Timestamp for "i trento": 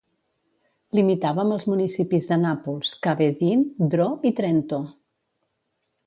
4.31-4.81